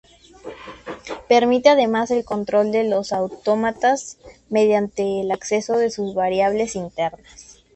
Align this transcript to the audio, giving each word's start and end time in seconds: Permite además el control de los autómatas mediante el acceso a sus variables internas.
Permite 1.29 1.69
además 1.69 2.09
el 2.09 2.25
control 2.25 2.71
de 2.71 2.83
los 2.85 3.13
autómatas 3.13 4.17
mediante 4.49 5.21
el 5.21 5.29
acceso 5.29 5.73
a 5.75 5.89
sus 5.91 6.15
variables 6.15 6.75
internas. 6.75 7.63